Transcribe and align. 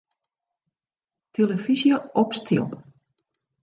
Tillefyzje 1.33 2.01
op 2.21 2.29
stil. 2.33 2.67